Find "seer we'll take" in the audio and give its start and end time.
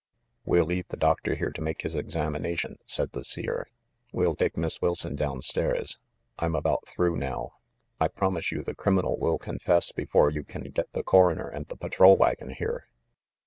3.23-4.57